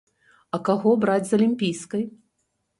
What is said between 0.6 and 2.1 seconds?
каго браць з алімпійскай?